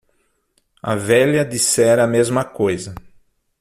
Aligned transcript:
A 0.91 0.95
velha 0.95 1.43
dissera 1.45 2.05
a 2.05 2.07
mesma 2.07 2.43
coisa. 2.43 2.95